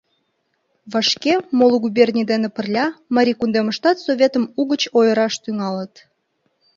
[0.91, 5.93] Вашке моло губерний дене пырля Марий кундемыштат Советым угыч ойыраш тӱҥалыт.